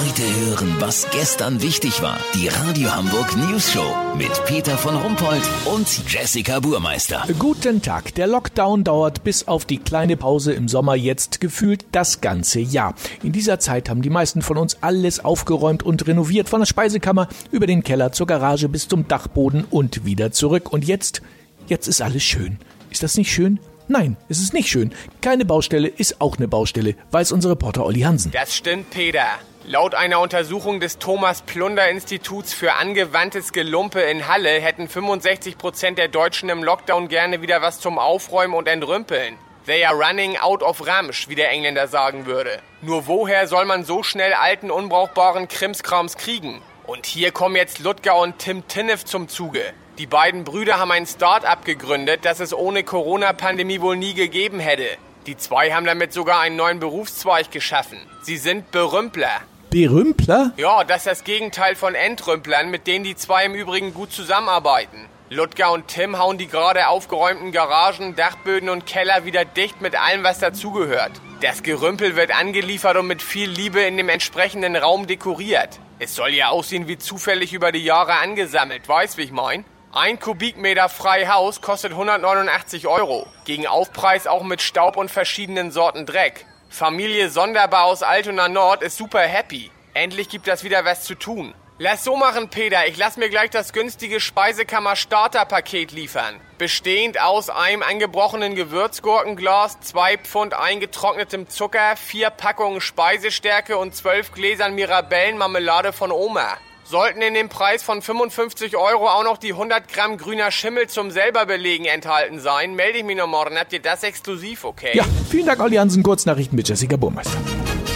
Heute 0.00 0.22
hören, 0.22 0.76
was 0.78 1.06
gestern 1.10 1.60
wichtig 1.60 2.00
war. 2.00 2.18
Die 2.34 2.48
Radio 2.48 2.90
Hamburg 2.90 3.36
News 3.36 3.70
Show 3.70 3.94
mit 4.16 4.30
Peter 4.46 4.78
von 4.78 4.96
Rumpold 4.96 5.42
und 5.66 5.86
Jessica 6.10 6.58
Burmeister. 6.58 7.26
Guten 7.38 7.82
Tag. 7.82 8.14
Der 8.14 8.26
Lockdown 8.26 8.82
dauert 8.82 9.24
bis 9.24 9.46
auf 9.46 9.66
die 9.66 9.76
kleine 9.76 10.16
Pause 10.16 10.54
im 10.54 10.68
Sommer 10.68 10.94
jetzt 10.94 11.42
gefühlt 11.42 11.84
das 11.92 12.22
ganze 12.22 12.60
Jahr. 12.60 12.94
In 13.22 13.32
dieser 13.32 13.58
Zeit 13.58 13.90
haben 13.90 14.00
die 14.00 14.08
meisten 14.08 14.40
von 14.40 14.56
uns 14.56 14.78
alles 14.80 15.22
aufgeräumt 15.22 15.82
und 15.82 16.06
renoviert, 16.06 16.48
von 16.48 16.60
der 16.60 16.66
Speisekammer 16.66 17.28
über 17.50 17.66
den 17.66 17.82
Keller 17.82 18.10
zur 18.10 18.26
Garage 18.26 18.70
bis 18.70 18.88
zum 18.88 19.06
Dachboden 19.06 19.66
und 19.68 20.06
wieder 20.06 20.32
zurück. 20.32 20.72
Und 20.72 20.86
jetzt, 20.86 21.20
jetzt 21.66 21.88
ist 21.88 22.00
alles 22.00 22.22
schön. 22.22 22.56
Ist 22.88 23.02
das 23.02 23.18
nicht 23.18 23.30
schön? 23.30 23.60
Nein, 23.86 24.16
es 24.30 24.40
ist 24.40 24.54
nicht 24.54 24.70
schön. 24.70 24.92
Keine 25.20 25.44
Baustelle 25.44 25.88
ist 25.88 26.22
auch 26.22 26.38
eine 26.38 26.48
Baustelle, 26.48 26.94
weiß 27.10 27.32
unser 27.32 27.50
Reporter 27.50 27.84
Olli 27.84 28.00
Hansen. 28.00 28.30
Das 28.32 28.56
stimmt, 28.56 28.88
Peter. 28.88 29.26
Laut 29.70 29.94
einer 29.94 30.18
Untersuchung 30.18 30.80
des 30.80 30.98
Thomas 30.98 31.42
Plunder 31.42 31.88
Instituts 31.88 32.52
für 32.52 32.74
angewandtes 32.74 33.52
Gelumpe 33.52 34.00
in 34.00 34.26
Halle 34.26 34.50
hätten 34.60 34.88
65 34.88 35.58
Prozent 35.58 35.96
der 35.96 36.08
Deutschen 36.08 36.48
im 36.48 36.64
Lockdown 36.64 37.06
gerne 37.06 37.40
wieder 37.40 37.62
was 37.62 37.78
zum 37.78 37.96
Aufräumen 37.96 38.54
und 38.54 38.66
Entrümpeln. 38.66 39.38
They 39.66 39.84
are 39.84 39.94
running 39.94 40.36
out 40.38 40.64
of 40.64 40.84
Ramsch, 40.84 41.28
wie 41.28 41.36
der 41.36 41.50
Engländer 41.50 41.86
sagen 41.86 42.26
würde. 42.26 42.58
Nur 42.82 43.06
woher 43.06 43.46
soll 43.46 43.64
man 43.64 43.84
so 43.84 44.02
schnell 44.02 44.34
alten, 44.34 44.72
unbrauchbaren 44.72 45.46
Krimskrams 45.46 46.16
kriegen? 46.16 46.60
Und 46.88 47.06
hier 47.06 47.30
kommen 47.30 47.54
jetzt 47.54 47.78
Ludger 47.78 48.16
und 48.16 48.40
Tim 48.40 48.66
Tinnef 48.66 49.04
zum 49.04 49.28
Zuge. 49.28 49.62
Die 49.98 50.08
beiden 50.08 50.42
Brüder 50.42 50.80
haben 50.80 50.90
ein 50.90 51.06
Start-up 51.06 51.64
gegründet, 51.64 52.24
das 52.24 52.40
es 52.40 52.52
ohne 52.52 52.82
Corona-Pandemie 52.82 53.80
wohl 53.80 53.96
nie 53.96 54.14
gegeben 54.14 54.58
hätte. 54.58 54.88
Die 55.26 55.36
zwei 55.36 55.70
haben 55.70 55.86
damit 55.86 56.12
sogar 56.12 56.40
einen 56.40 56.56
neuen 56.56 56.80
Berufszweig 56.80 57.52
geschaffen. 57.52 57.98
Sie 58.22 58.36
sind 58.36 58.72
Berümpler. 58.72 59.42
Berümpler? 59.70 60.52
Ja, 60.56 60.82
das 60.82 60.98
ist 60.98 61.06
das 61.06 61.24
Gegenteil 61.24 61.76
von 61.76 61.94
Entrümplern, 61.94 62.70
mit 62.70 62.88
denen 62.88 63.04
die 63.04 63.14
zwei 63.14 63.44
im 63.44 63.54
Übrigen 63.54 63.94
gut 63.94 64.12
zusammenarbeiten. 64.12 65.06
Ludger 65.28 65.70
und 65.70 65.86
Tim 65.86 66.18
hauen 66.18 66.38
die 66.38 66.48
gerade 66.48 66.88
aufgeräumten 66.88 67.52
Garagen, 67.52 68.16
Dachböden 68.16 68.68
und 68.68 68.84
Keller 68.84 69.24
wieder 69.24 69.44
dicht 69.44 69.80
mit 69.80 69.94
allem, 69.94 70.24
was 70.24 70.40
dazugehört. 70.40 71.12
Das 71.40 71.62
Gerümpel 71.62 72.16
wird 72.16 72.36
angeliefert 72.36 72.96
und 72.96 73.06
mit 73.06 73.22
viel 73.22 73.48
Liebe 73.48 73.80
in 73.80 73.96
dem 73.96 74.08
entsprechenden 74.08 74.74
Raum 74.74 75.06
dekoriert. 75.06 75.78
Es 76.00 76.16
soll 76.16 76.30
ja 76.30 76.48
aussehen 76.48 76.88
wie 76.88 76.98
zufällig 76.98 77.52
über 77.52 77.70
die 77.70 77.84
Jahre 77.84 78.14
angesammelt, 78.14 78.88
weißt 78.88 79.18
wie 79.18 79.22
ich 79.22 79.30
mein? 79.30 79.64
Ein 79.92 80.18
Kubikmeter 80.18 80.88
frei 80.88 81.26
Haus 81.28 81.60
kostet 81.60 81.92
189 81.92 82.88
Euro. 82.88 83.26
Gegen 83.44 83.68
Aufpreis 83.68 84.26
auch 84.26 84.42
mit 84.42 84.62
Staub 84.62 84.96
und 84.96 85.12
verschiedenen 85.12 85.70
Sorten 85.70 86.06
Dreck. 86.06 86.46
Familie 86.70 87.28
Sonderbar 87.30 87.84
aus 87.84 88.04
Altona 88.04 88.48
Nord 88.48 88.82
ist 88.82 88.96
super 88.96 89.20
happy. 89.20 89.72
Endlich 89.92 90.28
gibt 90.28 90.46
das 90.46 90.62
wieder 90.62 90.84
was 90.84 91.02
zu 91.02 91.16
tun. 91.16 91.52
Lass 91.78 92.04
so 92.04 92.16
machen, 92.16 92.48
Peter. 92.48 92.86
Ich 92.86 92.96
lass 92.96 93.16
mir 93.16 93.28
gleich 93.28 93.50
das 93.50 93.72
günstige 93.72 94.20
Speisekammer-Starter-Paket 94.20 95.90
liefern. 95.90 96.40
Bestehend 96.58 97.20
aus 97.20 97.50
einem 97.50 97.82
angebrochenen 97.82 98.54
Gewürzgurkenglas, 98.54 99.80
zwei 99.80 100.16
Pfund 100.16 100.54
eingetrocknetem 100.54 101.48
Zucker, 101.48 101.96
vier 101.96 102.30
Packungen 102.30 102.80
Speisestärke 102.80 103.76
und 103.76 103.96
zwölf 103.96 104.30
Gläsern 104.32 104.74
Mirabellenmarmelade 104.74 105.92
von 105.92 106.12
Oma. 106.12 106.56
Sollten 106.90 107.22
in 107.22 107.34
dem 107.34 107.48
Preis 107.48 107.84
von 107.84 108.02
55 108.02 108.76
Euro 108.76 109.08
auch 109.08 109.22
noch 109.22 109.38
die 109.38 109.52
100 109.52 109.86
Gramm 109.92 110.18
grüner 110.18 110.50
Schimmel 110.50 110.88
zum 110.88 111.12
selber 111.12 111.46
belegen 111.46 111.84
enthalten 111.84 112.40
sein, 112.40 112.74
melde 112.74 112.98
ich 112.98 113.04
mich 113.04 113.16
noch 113.16 113.28
morgen. 113.28 113.56
Habt 113.56 113.72
ihr 113.72 113.80
das 113.80 114.02
exklusiv, 114.02 114.64
okay? 114.64 114.90
Ja, 114.94 115.04
vielen 115.30 115.46
Dank, 115.46 115.60
Olli 115.60 115.76
Hansen. 115.76 116.02
Kurznachrichten 116.02 116.56
mit 116.56 116.68
Jessica 116.68 116.96
Burmeister. 116.96 117.38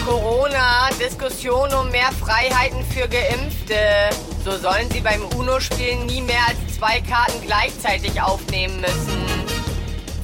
Corona, 0.05 0.87
Diskussion 0.97 1.73
um 1.73 1.91
mehr 1.91 2.09
Freiheiten 2.21 2.85
für 2.85 3.05
Geimpfte. 3.09 3.75
So 4.45 4.51
sollen 4.51 4.89
sie 4.89 5.01
beim 5.01 5.25
UNO-Spielen 5.37 6.05
nie 6.05 6.21
mehr 6.21 6.47
als 6.47 6.77
zwei 6.77 7.01
Karten 7.01 7.41
gleichzeitig 7.45 8.21
aufnehmen 8.21 8.79
müssen. 8.79 9.25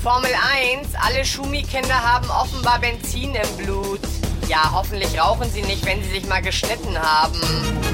Formel 0.02 0.32
1, 0.32 0.88
alle 0.96 1.26
Schumi-Kinder 1.26 2.02
haben 2.02 2.30
offenbar 2.30 2.80
Benzin 2.80 3.36
im 3.36 3.66
Blut. 3.66 4.00
Ja, 4.48 4.72
hoffentlich 4.74 5.20
rauchen 5.20 5.50
sie 5.52 5.62
nicht, 5.64 5.86
wenn 5.86 6.02
sie 6.02 6.10
sich 6.12 6.26
mal 6.26 6.42
geschnitten 6.42 6.98
haben. 6.98 7.91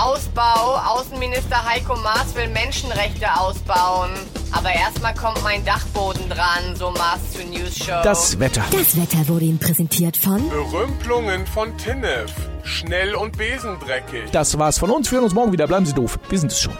Ausbau. 0.00 0.76
Außenminister 0.86 1.64
Heiko 1.64 1.96
Maas 1.96 2.34
will 2.34 2.48
Menschenrechte 2.48 3.26
ausbauen. 3.38 4.10
Aber 4.52 4.72
erstmal 4.72 5.14
kommt 5.14 5.42
mein 5.42 5.64
Dachboden 5.64 6.28
dran, 6.28 6.76
so 6.76 6.90
Maas 6.92 7.32
zur 7.32 7.44
News 7.44 7.76
Show. 7.76 8.00
Das 8.02 8.38
Wetter. 8.38 8.62
Das 8.70 8.96
Wetter 8.96 9.28
wurde 9.28 9.46
Ihnen 9.46 9.58
präsentiert 9.58 10.16
von 10.16 10.48
Berümpelungen 10.48 11.46
von 11.46 11.76
Tinnef. 11.76 12.32
Schnell 12.62 13.14
und 13.14 13.36
besendreckig. 13.36 14.30
Das 14.32 14.58
war's 14.58 14.78
von 14.78 14.90
uns. 14.90 15.10
Wir 15.10 15.16
hören 15.16 15.24
uns 15.24 15.34
morgen 15.34 15.52
wieder. 15.52 15.66
Bleiben 15.66 15.86
Sie 15.86 15.92
doof. 15.92 16.18
Wir 16.28 16.38
sind 16.38 16.52
es 16.52 16.60
schon. 16.60 16.76